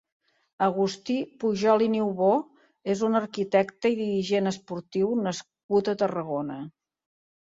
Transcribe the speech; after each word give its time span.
Agustí 0.67 1.15
Pujol 1.41 1.83
i 1.87 1.89
Niubó 1.95 2.29
és 2.93 3.03
un 3.07 3.17
arquitecte 3.19 3.91
i 3.91 3.97
dirigent 3.99 4.53
esportiu 4.53 5.11
nascut 5.29 5.93
a 5.95 5.95
Tarragona. 6.03 6.57